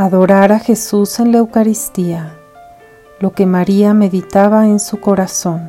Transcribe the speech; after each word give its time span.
Adorar 0.00 0.50
a 0.50 0.58
Jesús 0.58 1.20
en 1.20 1.30
la 1.30 1.36
Eucaristía, 1.40 2.34
lo 3.18 3.32
que 3.32 3.44
María 3.44 3.92
meditaba 3.92 4.66
en 4.66 4.80
su 4.80 4.98
corazón. 4.98 5.68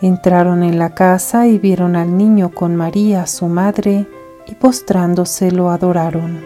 Entraron 0.00 0.62
en 0.62 0.78
la 0.78 0.94
casa 0.94 1.46
y 1.46 1.58
vieron 1.58 1.96
al 1.96 2.16
niño 2.16 2.48
con 2.48 2.74
María, 2.76 3.26
su 3.26 3.48
madre, 3.48 4.08
y 4.46 4.54
postrándose 4.54 5.52
lo 5.52 5.68
adoraron. 5.68 6.40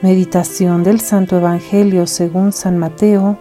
Meditación 0.00 0.82
del 0.82 0.98
Santo 0.98 1.36
Evangelio 1.36 2.06
según 2.06 2.52
San 2.52 2.78
Mateo, 2.78 3.36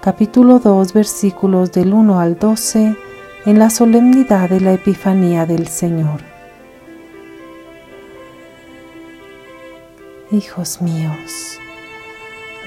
capítulo 0.00 0.60
2, 0.60 0.92
versículos 0.92 1.72
del 1.72 1.94
1 1.94 2.20
al 2.20 2.38
12, 2.38 2.96
en 3.44 3.58
la 3.58 3.70
solemnidad 3.70 4.48
de 4.50 4.60
la 4.60 4.72
Epifanía 4.72 5.46
del 5.46 5.66
Señor. 5.66 6.35
Hijos 10.36 10.82
míos, 10.82 11.58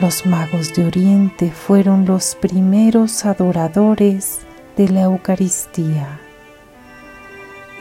los 0.01 0.25
magos 0.25 0.73
de 0.73 0.87
Oriente 0.87 1.51
fueron 1.51 2.03
los 2.03 2.33
primeros 2.33 3.25
adoradores 3.25 4.39
de 4.75 4.89
la 4.89 5.01
Eucaristía. 5.01 6.19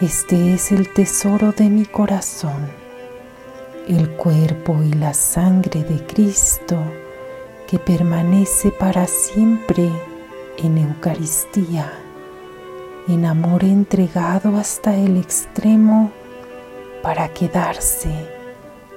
Este 0.02 0.52
es 0.52 0.72
el 0.72 0.92
tesoro 0.92 1.52
de 1.52 1.70
mi 1.70 1.86
corazón, 1.86 2.68
el 3.88 4.10
cuerpo 4.10 4.76
y 4.82 4.92
la 4.92 5.14
sangre 5.14 5.82
de 5.84 6.04
Cristo 6.04 6.76
que 7.66 7.78
permanece 7.78 8.70
para 8.70 9.06
siempre 9.06 9.88
en 10.58 10.76
Eucaristía, 10.76 11.90
en 13.08 13.24
amor 13.24 13.64
entregado 13.64 14.54
hasta 14.58 14.94
el 14.94 15.16
extremo 15.16 16.12
para 17.02 17.32
quedarse, 17.32 18.37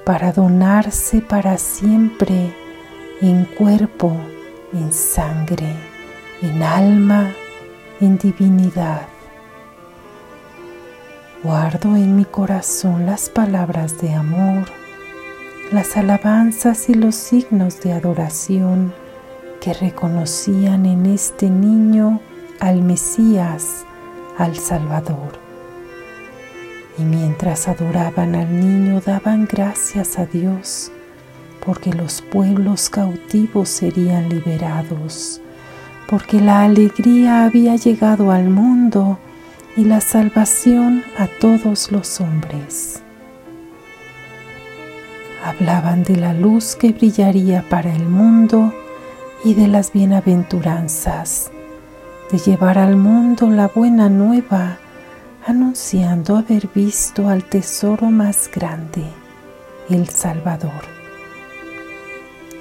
para 0.06 0.32
donarse 0.32 1.22
para 1.22 1.58
siempre 1.58 2.54
en 3.22 3.46
cuerpo, 3.46 4.16
en 4.74 4.92
sangre, 4.92 5.76
en 6.42 6.64
alma, 6.64 7.32
en 8.00 8.18
divinidad. 8.18 9.08
Guardo 11.44 11.96
en 11.96 12.16
mi 12.16 12.26
corazón 12.26 13.06
las 13.06 13.30
palabras 13.30 14.00
de 14.00 14.14
amor, 14.14 14.66
las 15.72 15.98
alabanzas 15.98 16.90
y 16.90 16.94
los 16.94 17.16
signos 17.16 17.82
de 17.82 17.94
adoración 17.94 18.94
que 19.60 19.74
reconocían 19.74 20.86
en 20.86 21.06
este 21.06 21.50
niño 21.50 22.20
al 22.60 22.82
Mesías, 22.82 23.86
al 24.38 24.56
Salvador. 24.58 25.41
Y 26.98 27.04
mientras 27.04 27.68
adoraban 27.68 28.36
al 28.36 28.60
niño 28.60 29.02
daban 29.02 29.48
gracias 29.50 30.20
a 30.20 30.26
Dios 30.26 30.92
porque 31.66 31.94
los 31.94 32.22
pueblos 32.22 32.90
cautivos 32.90 33.70
serían 33.70 34.30
liberados, 34.30 35.42
porque 36.10 36.42
la 36.42 36.64
alegría 36.64 37.46
había 37.46 37.76
llegado 37.76 38.32
al 38.32 38.50
mundo 38.50 39.20
y 39.78 39.86
la 39.86 40.02
salvación 40.02 41.04
a 41.18 41.28
todos 41.28 41.92
los 41.92 42.20
hombres. 42.20 43.02
Hablaban 45.46 46.04
de 46.04 46.18
la 46.18 46.34
luz 46.34 46.76
que 46.76 46.92
brillaría 46.92 47.64
para 47.70 47.94
el 47.94 48.08
mundo 48.08 48.74
y 49.44 49.54
de 49.54 49.68
las 49.68 49.92
bienaventuranzas, 49.94 51.52
de 52.32 52.38
llevar 52.38 52.78
al 52.78 52.96
mundo 52.96 53.50
la 53.50 53.68
buena 53.68 54.10
nueva, 54.10 54.78
anunciando 55.46 56.38
haber 56.38 56.68
visto 56.68 57.28
al 57.28 57.44
tesoro 57.44 58.12
más 58.12 58.50
grande, 58.54 59.06
el 59.90 60.10
Salvador 60.10 61.02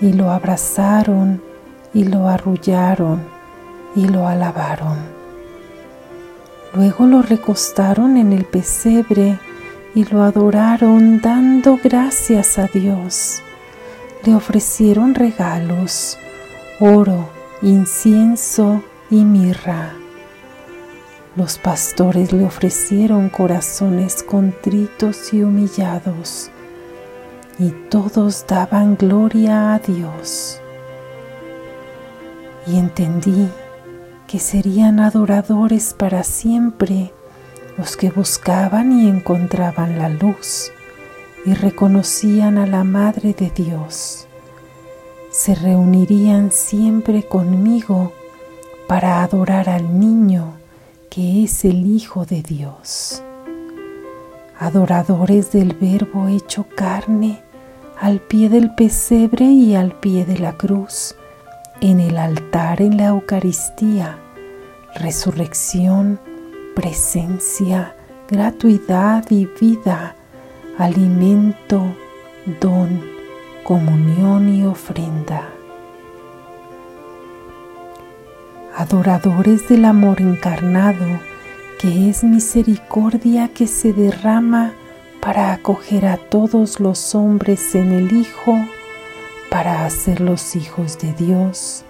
y 0.00 0.12
lo 0.12 0.30
abrazaron 0.30 1.42
y 1.92 2.04
lo 2.04 2.28
arrullaron 2.28 3.22
y 3.94 4.06
lo 4.08 4.26
alabaron. 4.26 4.98
Luego 6.74 7.06
lo 7.06 7.22
recostaron 7.22 8.16
en 8.16 8.32
el 8.32 8.44
pesebre 8.44 9.38
y 9.94 10.04
lo 10.04 10.22
adoraron 10.22 11.20
dando 11.20 11.78
gracias 11.82 12.58
a 12.58 12.66
Dios. 12.66 13.42
Le 14.24 14.34
ofrecieron 14.34 15.14
regalos, 15.14 16.16
oro, 16.78 17.28
incienso 17.62 18.82
y 19.10 19.24
mirra. 19.24 19.94
Los 21.36 21.58
pastores 21.58 22.32
le 22.32 22.44
ofrecieron 22.44 23.28
corazones 23.28 24.24
contritos 24.24 25.32
y 25.32 25.42
humillados 25.44 26.50
y 27.56 27.70
todos 27.88 28.44
daban 28.48 28.96
gloria 28.96 29.74
a 29.74 29.78
Dios. 29.78 30.60
Y 32.66 32.78
entendí 32.78 33.48
que 34.26 34.40
serían 34.40 34.98
adoradores 34.98 35.94
para 35.94 36.24
siempre 36.24 37.12
los 37.78 37.96
que 37.96 38.10
buscaban 38.10 38.90
y 38.90 39.08
encontraban 39.08 39.98
la 39.98 40.08
luz 40.08 40.72
y 41.46 41.54
reconocían 41.54 42.58
a 42.58 42.66
la 42.66 42.82
Madre 42.82 43.34
de 43.34 43.50
Dios. 43.50 44.26
Se 45.30 45.54
reunirían 45.54 46.50
siempre 46.50 47.22
conmigo 47.22 48.12
para 48.88 49.22
adorar 49.22 49.68
al 49.68 50.00
niño 50.00 50.59
que 51.10 51.42
es 51.42 51.64
el 51.64 51.86
Hijo 51.86 52.24
de 52.24 52.40
Dios. 52.40 53.20
Adoradores 54.58 55.50
del 55.50 55.74
Verbo 55.74 56.28
hecho 56.28 56.66
carne, 56.76 57.42
al 57.98 58.20
pie 58.20 58.48
del 58.48 58.74
pesebre 58.76 59.44
y 59.46 59.74
al 59.74 59.98
pie 59.98 60.24
de 60.24 60.38
la 60.38 60.56
cruz, 60.56 61.16
en 61.80 61.98
el 61.98 62.16
altar, 62.16 62.80
en 62.80 62.96
la 62.96 63.08
Eucaristía, 63.08 64.18
resurrección, 64.94 66.20
presencia, 66.76 67.96
gratuidad 68.28 69.24
y 69.30 69.46
vida, 69.60 70.14
alimento, 70.78 71.82
don, 72.60 73.02
comunión 73.64 74.48
y 74.48 74.64
ofrenda. 74.64 75.59
Adoradores 78.80 79.68
del 79.68 79.84
amor 79.84 80.22
encarnado, 80.22 81.20
que 81.78 82.08
es 82.08 82.24
misericordia 82.24 83.48
que 83.48 83.66
se 83.66 83.92
derrama 83.92 84.72
para 85.20 85.52
acoger 85.52 86.06
a 86.06 86.16
todos 86.16 86.80
los 86.80 87.14
hombres 87.14 87.74
en 87.74 87.92
el 87.92 88.10
Hijo, 88.10 88.56
para 89.50 89.84
hacerlos 89.84 90.56
hijos 90.56 90.98
de 90.98 91.12
Dios, 91.12 91.84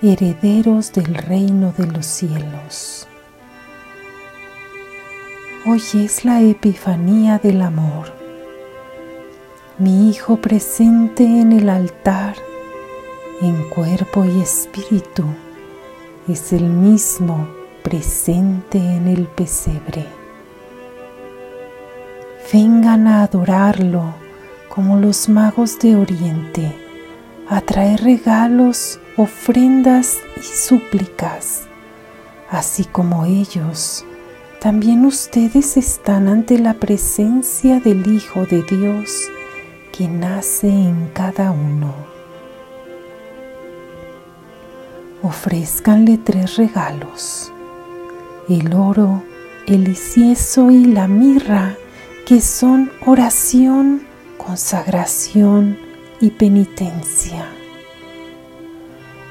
herederos 0.00 0.94
del 0.94 1.14
reino 1.16 1.74
de 1.76 1.86
los 1.88 2.06
cielos. 2.06 3.06
Hoy 5.66 5.82
es 5.92 6.24
la 6.24 6.40
Epifanía 6.40 7.40
del 7.40 7.60
Amor, 7.60 8.10
mi 9.76 10.08
Hijo 10.08 10.38
presente 10.38 11.24
en 11.24 11.52
el 11.52 11.68
altar, 11.68 12.36
en 13.42 13.68
cuerpo 13.68 14.24
y 14.24 14.40
espíritu, 14.40 15.26
es 16.28 16.52
el 16.52 16.64
mismo 16.64 17.48
presente 17.82 18.78
en 18.78 19.08
el 19.08 19.26
pesebre 19.26 20.22
vengan 22.52 23.06
a 23.08 23.22
adorarlo 23.22 24.14
como 24.68 24.98
los 24.98 25.28
magos 25.28 25.78
de 25.78 25.96
Oriente, 25.96 26.76
a 27.48 27.62
traer 27.62 28.02
regalos, 28.02 29.00
ofrendas 29.16 30.18
y 30.36 30.42
súplicas. 30.42 31.62
Así 32.50 32.84
como 32.84 33.24
ellos, 33.24 34.04
también 34.60 35.06
ustedes 35.06 35.78
están 35.78 36.28
ante 36.28 36.58
la 36.58 36.74
presencia 36.74 37.80
del 37.80 38.06
Hijo 38.12 38.44
de 38.44 38.62
Dios 38.62 39.28
que 39.96 40.08
nace 40.08 40.68
en 40.68 41.10
cada 41.14 41.50
uno. 41.52 42.11
Ofrézcanle 45.22 46.18
tres 46.18 46.56
regalos, 46.56 47.52
el 48.48 48.74
oro, 48.74 49.22
el 49.66 49.88
incienso 49.88 50.70
y 50.70 50.84
la 50.84 51.06
mirra 51.06 51.76
que 52.26 52.40
son 52.40 52.90
oración, 53.06 54.02
consagración 54.36 55.78
y 56.20 56.30
penitencia. 56.30 57.46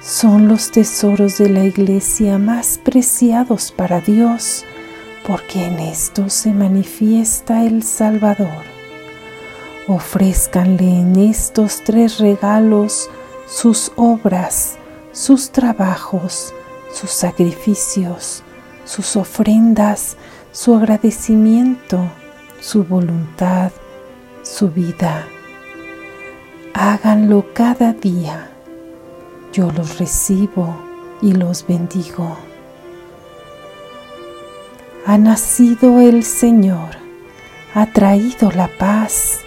Son 0.02 0.48
los 0.48 0.72
tesoros 0.72 1.38
de 1.38 1.50
la 1.50 1.66
iglesia 1.66 2.38
más 2.38 2.80
preciados 2.84 3.72
para 3.72 4.00
Dios 4.00 4.66
porque 5.28 5.66
en 5.66 5.80
estos 5.80 6.34
se 6.34 6.54
manifiesta 6.54 7.64
el 7.66 7.84
Salvador. 7.84 8.64
Ofrézcanle 9.88 11.02
en 11.02 11.18
estos 11.18 11.84
tres 11.84 12.20
regalos 12.20 13.10
sus 13.46 13.92
obras, 13.96 14.78
sus 15.12 15.52
trabajos, 15.52 16.54
sus 16.94 17.12
sacrificios, 17.12 18.44
sus 18.86 19.16
ofrendas, 19.16 20.18
su 20.52 20.76
agradecimiento 20.76 22.00
su 22.62 22.84
voluntad, 22.84 23.72
su 24.44 24.70
vida. 24.70 25.26
Háganlo 26.74 27.46
cada 27.54 27.92
día. 27.92 28.52
Yo 29.52 29.72
los 29.72 29.98
recibo 29.98 30.78
y 31.22 31.34
los 31.34 31.66
bendigo. 31.66 32.38
Ha 35.08 35.18
nacido 35.18 36.00
el 36.00 36.24
Señor, 36.24 36.90
ha 37.74 37.88
traído 37.88 38.52
la 38.52 38.70
paz, 38.78 39.40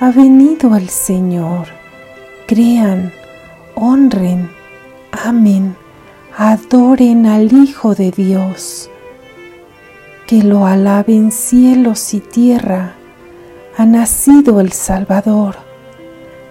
ha 0.00 0.10
venido 0.10 0.74
el 0.76 0.88
Señor. 0.88 1.68
Crean, 2.48 3.12
honren, 3.76 4.50
amen, 5.12 5.76
adoren 6.36 7.26
al 7.26 7.52
Hijo 7.52 7.94
de 7.94 8.10
Dios. 8.10 8.90
Que 10.26 10.42
lo 10.42 10.66
alaben 10.66 11.32
cielos 11.32 12.14
y 12.14 12.20
tierra. 12.20 12.94
Ha 13.76 13.84
nacido 13.84 14.60
el 14.60 14.72
Salvador. 14.72 15.56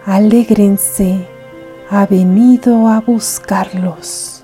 Alégrense, 0.05 1.25
ha 1.89 2.05
venido 2.05 2.87
a 2.87 2.99
buscarlos. 2.99 4.43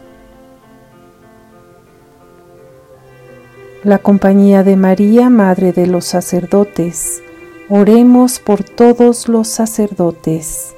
La 3.83 3.99
compañía 3.99 4.63
de 4.63 4.75
María, 4.77 5.29
Madre 5.29 5.71
de 5.73 5.85
los 5.85 6.05
sacerdotes, 6.05 7.21
oremos 7.69 8.39
por 8.39 8.63
todos 8.63 9.27
los 9.27 9.47
sacerdotes, 9.47 10.75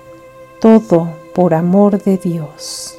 todo 0.59 1.13
por 1.33 1.53
amor 1.53 2.03
de 2.03 2.17
Dios. 2.17 2.96